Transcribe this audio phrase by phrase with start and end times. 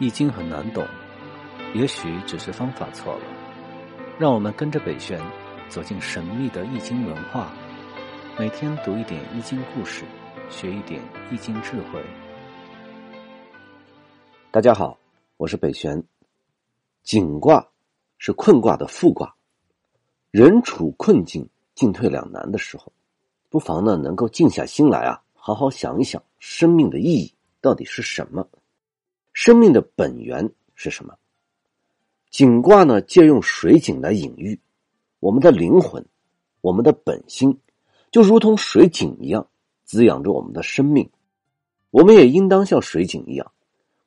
[0.00, 0.86] 易经很难懂，
[1.74, 3.24] 也许只是方法错了。
[4.16, 5.20] 让我们跟着北玄
[5.68, 7.52] 走进神秘的易经文化，
[8.38, 10.04] 每天读一点易经故事，
[10.50, 12.00] 学一点易经智慧。
[14.52, 14.96] 大家好，
[15.36, 16.00] 我是北玄。
[17.02, 17.66] 景卦
[18.18, 19.34] 是困卦的复卦，
[20.30, 22.92] 人处困境、进退两难的时候，
[23.48, 28.46] 不妨呢能够静下心来啊，好好想一想生命的意义到底是什么。
[29.40, 31.14] 生命的本源是什么？
[32.28, 33.00] 井卦呢？
[33.00, 34.58] 借用水井来隐喻
[35.20, 36.04] 我们的灵魂，
[36.60, 37.56] 我们的本心，
[38.10, 39.48] 就如同水井一样，
[39.84, 41.08] 滋养着我们的生命。
[41.92, 43.52] 我们也应当像水井一样，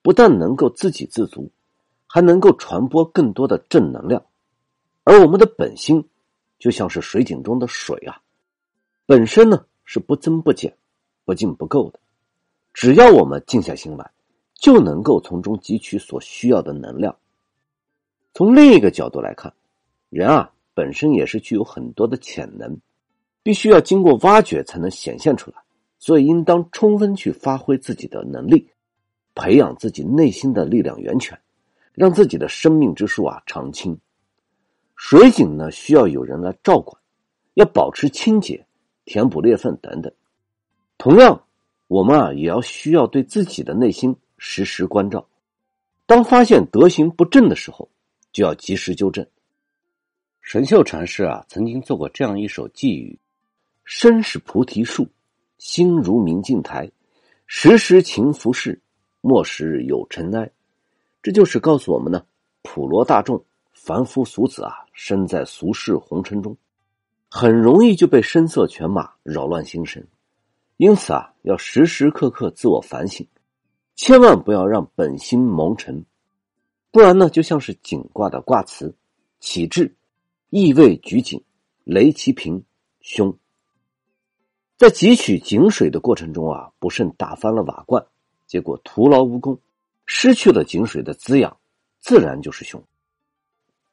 [0.00, 1.50] 不但能够自给自足，
[2.06, 4.24] 还能够传播更多的正能量。
[5.02, 6.08] 而我们的本心，
[6.60, 8.22] 就像是水井中的水啊，
[9.06, 10.76] 本身呢是不增不减、
[11.24, 11.98] 不进不够的。
[12.72, 14.12] 只要我们静下心来。
[14.58, 17.16] 就能够从中汲取所需要的能量。
[18.34, 19.52] 从另一个角度来看，
[20.10, 22.78] 人啊本身也是具有很多的潜能，
[23.42, 25.56] 必须要经过挖掘才能显现出来，
[25.98, 28.68] 所以应当充分去发挥自己的能力，
[29.34, 31.38] 培养自己内心的力量源泉，
[31.94, 33.98] 让自己的生命之树啊常青。
[34.96, 37.00] 水井呢需要有人来照管，
[37.54, 38.66] 要保持清洁，
[39.04, 40.12] 填补裂缝等等。
[40.98, 41.44] 同样，
[41.88, 44.16] 我们啊也要需要对自己的内心。
[44.38, 45.26] 时时关照，
[46.06, 47.88] 当发现德行不正的时候，
[48.32, 49.26] 就要及时纠正。
[50.40, 53.18] 神秀禅师啊，曾经做过这样一首寄语
[53.84, 55.08] ：“身是菩提树，
[55.58, 56.90] 心如明镜台，
[57.46, 58.78] 时时勤拂拭，
[59.20, 60.50] 莫使有尘埃。”
[61.22, 62.24] 这就是告诉我们呢，
[62.62, 66.56] 普罗大众、凡夫俗子啊，身在俗世红尘中，
[67.28, 70.06] 很容易就被声色犬马扰乱心神，
[70.76, 73.26] 因此啊，要时时刻刻自我反省。
[73.96, 76.04] 千万不要让本心蒙尘，
[76.90, 78.94] 不然呢，就像是井卦的卦辞
[79.40, 79.96] ：“启志，
[80.50, 81.42] 意味举井，
[81.84, 82.62] 雷其平，
[83.00, 83.34] 凶。”
[84.76, 88.04] 在汲取井水的过程中啊，不慎打翻了瓦罐，
[88.46, 89.58] 结果徒劳无功，
[90.04, 91.56] 失去了井水的滋养，
[91.98, 92.84] 自然就是凶。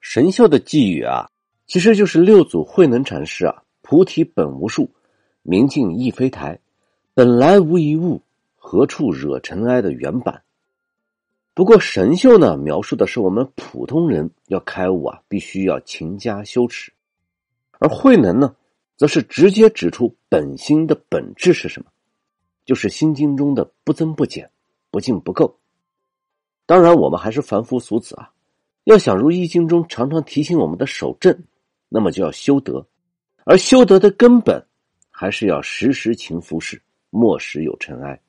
[0.00, 1.28] 神秀的寄语啊，
[1.66, 4.90] 其实就是六祖慧能禅师啊：“菩提本无树，
[5.42, 6.58] 明镜亦非台，
[7.12, 8.22] 本来无一物。”
[8.62, 10.42] 何处惹尘埃的原版。
[11.54, 16.92] 不过神秀呢，描述的是我们普通人要开悟啊，必须要勤加修持；
[17.78, 18.54] 而慧能呢，
[18.96, 21.90] 则是直接指出本心的本质是什么，
[22.64, 24.50] 就是心经中的不增不减、
[24.90, 25.58] 不进不够。
[26.66, 28.30] 当然，我们还是凡夫俗子啊，
[28.84, 31.42] 要想如易经中常常提醒我们的守正，
[31.88, 32.86] 那么就要修德，
[33.44, 34.64] 而修德的根本
[35.10, 36.78] 还是要时时勤拂拭，
[37.10, 38.20] 莫使有尘埃。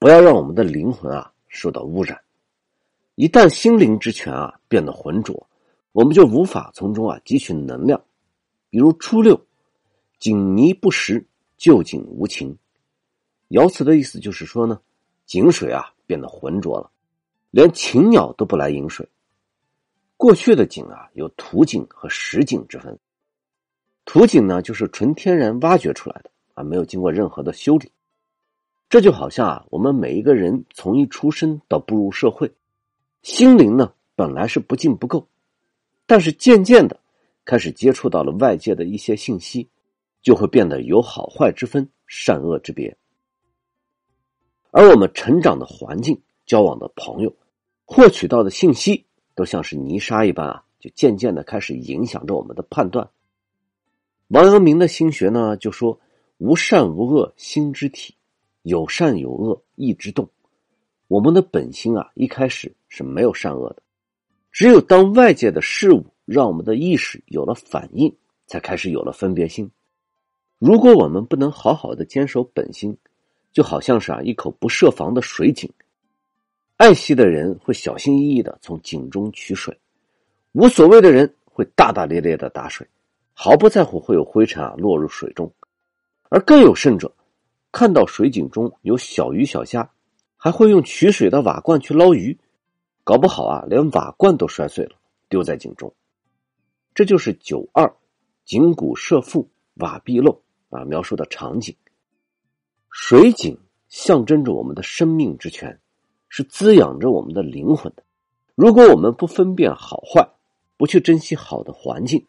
[0.00, 2.18] 不要让我们的灵魂啊受到污染，
[3.16, 5.46] 一旦心灵之泉啊变得浑浊，
[5.92, 8.02] 我们就无法从中啊汲取能量。
[8.70, 9.38] 比如初六，
[10.18, 11.26] 井泥不食，
[11.58, 12.56] 旧井无情。
[13.50, 14.80] 爻辞的意思就是说呢，
[15.26, 16.90] 井水啊变得浑浊了，
[17.50, 19.06] 连禽鸟都不来饮水。
[20.16, 22.98] 过去的井啊有土井和石井之分，
[24.06, 27.92] 土井呢就是纯天然挖掘出来的啊，没有经过任何的修理。
[28.90, 32.52] 这就好像啊，我们每一个人从一出生到步入社会，
[33.22, 35.28] 心灵呢本来是不进不够，
[36.06, 36.98] 但是渐渐的
[37.44, 39.68] 开始接触到了外界的一些信息，
[40.22, 42.96] 就会变得有好坏之分、善恶之别。
[44.72, 47.32] 而我们成长的环境、交往的朋友、
[47.84, 49.06] 获取到的信息，
[49.36, 53.08] 都像是泥沙一般啊，就渐渐的开始影响着我们的判断。
[54.26, 56.00] 王阳明的心学呢，就说
[56.38, 58.16] ：“无善无恶，心之体。”
[58.62, 60.28] 有善有恶，意之动。
[61.08, 63.82] 我们的本心啊，一开始是没有善恶的，
[64.52, 68.14] 只有当外界的事物让我们的意识有了反应，
[68.46, 69.70] 才开始有了分别心。
[70.58, 72.96] 如果我们不能好好的坚守本心，
[73.52, 75.68] 就好像是啊一口不设防的水井。
[76.76, 79.76] 爱惜的人会小心翼翼的从井中取水，
[80.52, 82.86] 无所谓的人会大大咧咧的打水，
[83.32, 85.52] 毫不在乎会有灰尘啊落入水中，
[86.28, 87.12] 而更有甚者。
[87.72, 89.90] 看到水井中有小鱼小虾，
[90.36, 92.38] 还会用取水的瓦罐去捞鱼，
[93.04, 94.96] 搞不好啊，连瓦罐都摔碎了，
[95.28, 95.94] 丢在井中。
[96.94, 97.94] 这就是九二
[98.44, 101.76] 井谷设覆，瓦壁漏啊描述的场景。
[102.90, 103.56] 水井
[103.88, 105.78] 象征着我们的生命之泉，
[106.28, 108.02] 是滋养着我们的灵魂的。
[108.56, 110.28] 如果我们不分辨好坏，
[110.76, 112.26] 不去珍惜好的环境，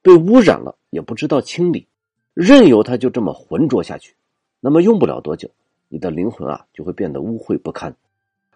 [0.00, 1.88] 被污染了也不知道清理，
[2.34, 4.14] 任由它就这么浑浊下去。
[4.60, 5.50] 那么用不了多久，
[5.88, 7.96] 你的灵魂啊就会变得污秽不堪，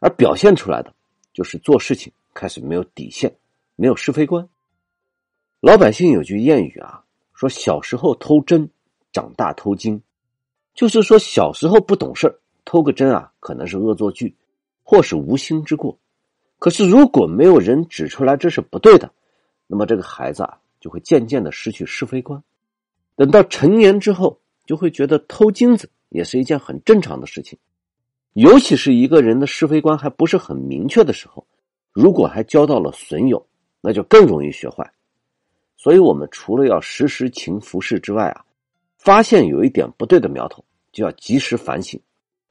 [0.00, 0.94] 而表现出来的
[1.32, 3.34] 就是做事情开始没有底线，
[3.74, 4.48] 没有是非观。
[5.60, 8.68] 老百姓有句谚语啊，说小时候偷针，
[9.12, 10.02] 长大偷金，
[10.74, 14.36] 就是说小时候不懂事偷个针啊，可能是恶作剧，
[14.82, 15.98] 或是无心之过。
[16.58, 19.10] 可是如果没有人指出来这是不对的，
[19.66, 22.42] 那么这个孩子啊，就会渐渐的失去是非观。
[23.16, 27.58] 等到成年之后，就会觉得偷金子也是一件很正常的事情。
[28.32, 31.46] 尤其是一个人的是非观还不是很明确的时候，
[31.92, 33.46] 如果还交到了损友，
[33.80, 34.92] 那就更容易学坏。
[35.76, 38.44] 所以，我们除了要时时勤拂拭之外啊，
[38.96, 42.00] 发现有一点不对的苗头，就要及时反省。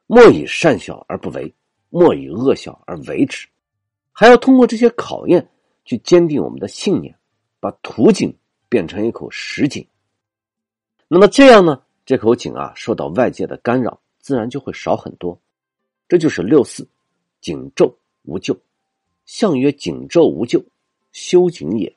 [0.06, 1.52] 莫以善小而不为，
[1.90, 3.48] 莫以恶小而为之。
[4.12, 5.50] 还要通过这些考验，
[5.84, 7.16] 去坚定我们的信念，
[7.60, 8.34] 把图井
[8.70, 9.86] 变成一口实井。
[11.08, 15.40] 那么这样呢，这口井啊，受到外界的干扰，自然就会少很多。
[16.08, 16.88] 这就是六四，
[17.42, 18.58] 井咒无咎。
[19.26, 20.64] 象曰：井咒无咎，
[21.12, 21.96] 修井也。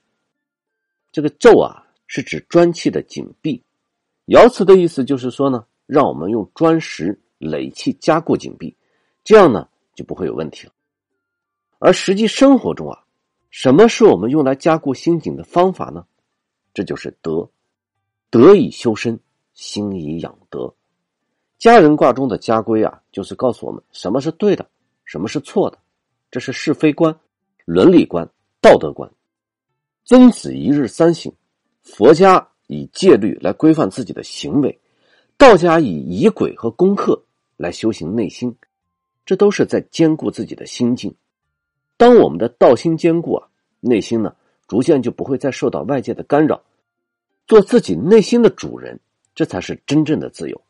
[1.11, 3.63] 这个咒啊，是指砖砌的井壁。
[4.27, 8.77] 爻辞的意思就是说呢，让我们用砖石垒砌加固井壁，
[9.25, 10.73] 这样呢就不会有问题了。
[11.79, 13.05] 而实际生活中啊，
[13.51, 16.07] 什么是我们用来加固心井的方法呢？
[16.73, 17.51] 这就是德，
[18.31, 19.19] 德以修身，
[19.57, 20.73] 心以养德。
[21.59, 24.69] 家人卦中的家规啊，就是告诉我们什么是对的，
[25.05, 25.79] 什么是错的，
[26.31, 27.19] 这是是非观、
[27.65, 28.29] 伦理观、
[28.61, 29.11] 道德观。
[30.05, 31.33] 曾子一日三省，
[31.83, 34.79] 佛家以戒律来规范自己的行为，
[35.39, 37.25] 道家以仪轨和功课
[37.57, 38.55] 来修行内心，
[39.25, 41.13] 这都是在兼顾自己的心境。
[41.97, 43.49] 当我们的道心坚固啊，
[43.81, 44.37] 内心呢
[44.69, 46.63] 逐渐就不会再受到外界的干扰，
[47.47, 49.01] 做自己内心的主人，
[49.37, 50.61] 这才是真正的自由。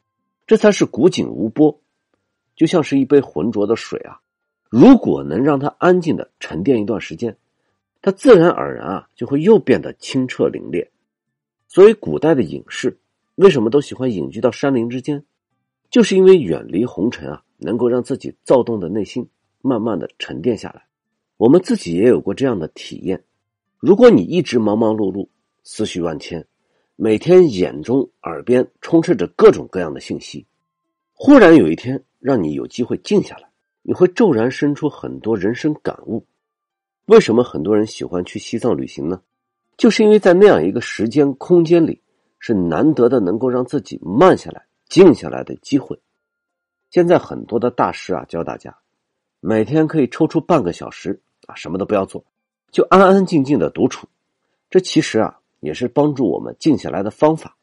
[0.46, 1.80] 这才是古井无波，
[2.54, 4.20] 就像是一杯浑浊的水啊！
[4.68, 7.36] 如果能让它安静的沉淀一段时间，
[8.02, 10.88] 它自然而然啊就会又变得清澈凛冽。
[11.68, 12.98] 所以，古代的隐士
[13.36, 15.24] 为什么都喜欢隐居到山林之间？
[15.90, 19.28] 就是因为远离红尘啊，能够让自己躁动的内心
[19.62, 20.86] 慢慢的沉淀下来。
[21.36, 23.22] 我们自己也有过这样的体验。
[23.78, 25.28] 如果你一直忙忙碌碌，
[25.62, 26.46] 思绪万千。
[26.98, 30.46] 每天眼中、耳边充斥着各种各样的信息，
[31.12, 33.50] 忽然有一天让你有机会静下来，
[33.82, 36.24] 你会骤然生出很多人生感悟。
[37.04, 39.20] 为什么很多人喜欢去西藏旅行呢？
[39.76, 42.00] 就是因为在那样一个时间空间里，
[42.38, 46.00] 是难得的能够让自己慢下来、静下来的机会。
[46.88, 48.74] 现在很多的大师啊，教大家
[49.40, 52.24] 每天可以抽出半个小时啊，什么都不要做，
[52.70, 54.08] 就安安静静的独处。
[54.70, 55.40] 这其实啊。
[55.66, 57.56] 也是帮助我们静下来的方法。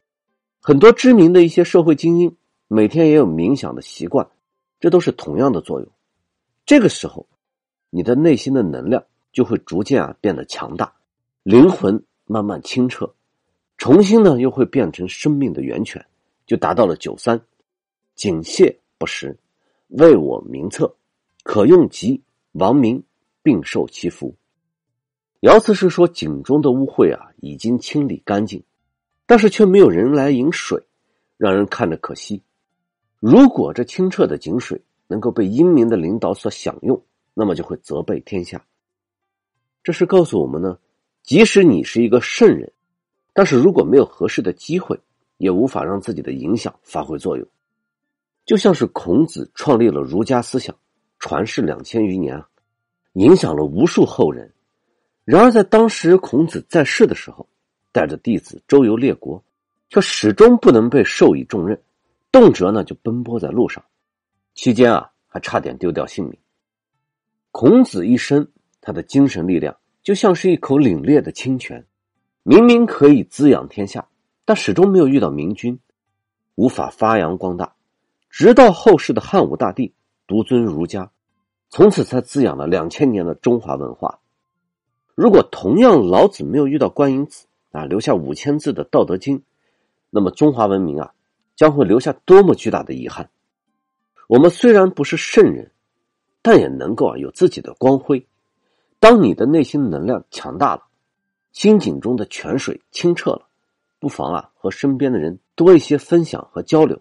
[0.60, 2.36] 很多知名的一些社会精英
[2.68, 4.28] 每天也有冥想的习惯，
[4.78, 5.88] 这都是同样的作用。
[6.66, 7.26] 这个时候，
[7.88, 10.92] 你的内心的能量就会逐渐啊变得强大，
[11.42, 13.14] 灵魂慢慢清澈，
[13.78, 16.04] 重新呢又会变成生命的源泉，
[16.46, 17.40] 就达到了九三：
[18.14, 19.38] 井泄不食，
[19.88, 20.94] 为我名策，
[21.42, 22.22] 可用吉，
[22.52, 23.02] 亡民，
[23.42, 24.34] 并受其福。
[25.40, 28.62] 爻辞是说井中的污秽啊已经清理干净，
[29.26, 30.82] 但是却没有人来饮水，
[31.36, 32.42] 让人看着可惜。
[33.20, 37.02] 如果这清澈的井水能够被英明的领导所享用，
[37.34, 38.64] 那么就会责备天下。
[39.82, 40.78] 这是告诉我们呢，
[41.22, 42.72] 即使你是一个圣人，
[43.32, 44.98] 但是如果没有合适的机会，
[45.36, 47.46] 也无法让自己的影响发挥作用。
[48.46, 50.74] 就像是孔子创立了儒家思想，
[51.18, 52.42] 传世两千余年，
[53.14, 54.53] 影响了无数后人。
[55.24, 57.48] 然而，在当时孔子在世的时候，
[57.92, 59.42] 带着弟子周游列国，
[59.88, 61.80] 却始终不能被授以重任，
[62.30, 63.82] 动辄呢就奔波在路上，
[64.54, 66.38] 期间啊还差点丢掉性命。
[67.52, 68.48] 孔子一生，
[68.82, 71.86] 他的精神力量就像是一口凛冽的清泉，
[72.42, 74.06] 明明可以滋养天下，
[74.44, 75.80] 但始终没有遇到明君，
[76.54, 77.74] 无法发扬光大。
[78.28, 79.94] 直到后世的汉武大帝
[80.26, 81.10] 独尊儒家，
[81.70, 84.18] 从此才滋养了两千年的中华文化。
[85.14, 89.38] 如果同样老子没有遇到观音子啊，留下五千字的《道德经》，
[90.10, 91.12] 那么中华文明啊
[91.54, 93.30] 将会留下多么巨大的遗憾！
[94.26, 95.70] 我们虽然不是圣人，
[96.42, 98.26] 但也能够啊有自己的光辉。
[98.98, 100.82] 当你的内心能量强大了，
[101.52, 103.46] 心井中的泉水清澈了，
[104.00, 107.00] 不妨啊和身边的人多一些分享和交流。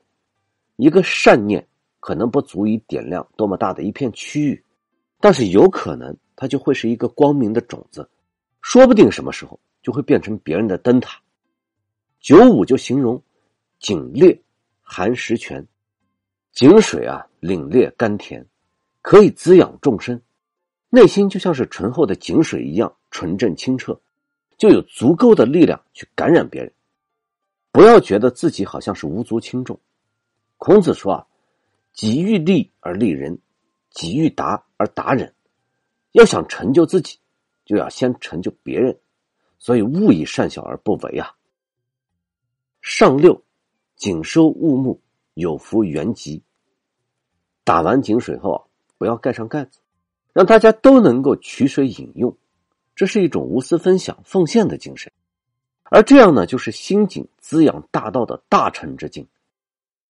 [0.75, 1.67] 一个善念
[1.99, 4.63] 可能不足以点亮多么大的一片区域，
[5.19, 6.15] 但是有可能。
[6.43, 8.09] 它就会是一个光明的种子，
[8.61, 11.17] 说不定什么时候就会变成别人的灯塔。
[12.19, 13.23] 九五就形容
[13.79, 14.37] 井冽
[14.81, 15.65] 含石泉，
[16.51, 18.45] 井水啊凛冽甘甜，
[19.01, 20.21] 可以滋养众生。
[20.89, 23.97] 内心就像是醇厚的井水一样纯正清澈，
[24.57, 26.69] 就有足够的力量去感染别人。
[27.71, 29.79] 不要觉得自己好像是无足轻重。
[30.57, 31.27] 孔子说啊
[31.95, 33.39] ：“己欲立而立人，
[33.91, 35.33] 己欲达而达人。
[36.13, 37.19] 要想成就自己，
[37.65, 38.97] 就要先成就别人。
[39.59, 41.35] 所以勿以善小而不为啊。”
[42.81, 43.41] 上六，
[43.95, 44.99] 井收物木，
[45.35, 46.41] 有福原吉。
[47.63, 48.59] 打完井水后啊，
[48.97, 49.79] 不要盖上盖子。
[50.33, 52.35] 让大家都能够取水饮用，
[52.95, 55.11] 这是一种无私分享、奉献的精神。
[55.83, 59.27] 而这样呢，就是心井滋养大道的大成之境。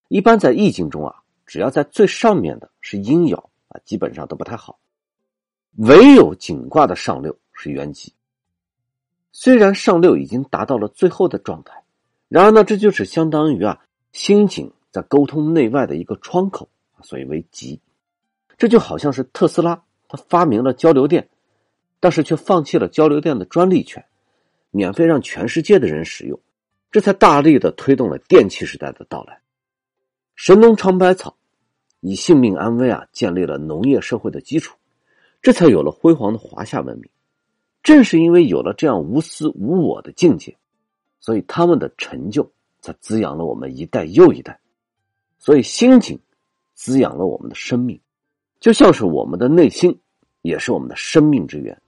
[0.07, 3.35] 一般在易经中啊，只要在最上面的是阴爻
[3.67, 4.79] 啊，基本上都不太好。
[5.77, 8.13] 唯有井卦的上六是元吉。
[9.31, 11.83] 虽然上六已经达到了最后的状态，
[12.29, 13.79] 然而呢，这就是相当于啊，
[14.11, 16.69] 心井在沟通内外的一个窗口，
[17.01, 17.81] 所以为吉。
[18.57, 19.83] 这就好像是特斯拉。
[20.07, 21.27] 他发明了交流电，
[21.99, 24.05] 但是却放弃了交流电的专利权，
[24.69, 26.39] 免费让全世界的人使用，
[26.91, 29.41] 这才大力的推动了电气时代的到来。
[30.35, 31.35] 神农尝百草，
[31.99, 34.77] 以性命安危啊，建立了农业社会的基础，
[35.43, 37.07] 这才有了辉煌的华夏文明。
[37.83, 40.57] 正是因为有了这样无私无我的境界，
[41.19, 44.59] 所以他们的成就才滋养了我们一代又一代。
[45.37, 46.19] 所以心境
[46.73, 47.99] 滋养了我们的生命，
[48.59, 49.99] 就像是我们的内心。
[50.41, 51.81] 也是我们的生命之源，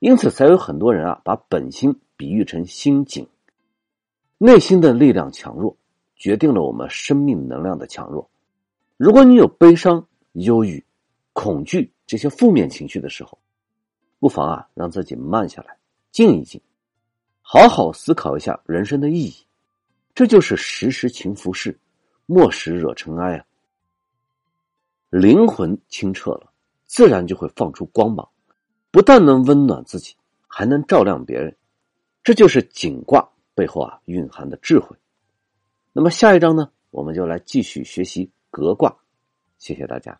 [0.00, 3.26] 因此才有很多人啊把本心比喻成心井。
[4.36, 5.78] 内心的力量强弱，
[6.14, 8.28] 决定了我们生命能量的强弱。
[8.98, 10.84] 如果你有悲伤、忧郁、
[11.32, 13.38] 恐惧这些负面情绪的时候，
[14.18, 15.76] 不妨啊让自己慢下来，
[16.12, 16.60] 静一静，
[17.42, 19.46] 好好思考一下人生的意义。
[20.14, 21.76] 这就是时时勤拂拭，
[22.26, 23.44] 莫使惹尘埃啊。
[25.10, 26.52] 灵魂清澈了。
[26.88, 28.28] 自然就会放出光芒，
[28.92, 30.14] 不但能温暖自己，
[30.46, 31.54] 还能照亮别人。
[32.22, 34.96] 这就是景卦背后啊蕴含的智慧。
[35.92, 38.96] 那么下一章呢，我们就来继续学习革卦。
[39.58, 40.16] 谢谢大家。